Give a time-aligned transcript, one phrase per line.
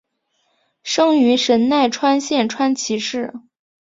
[0.81, 3.35] 生于神奈川县川崎市。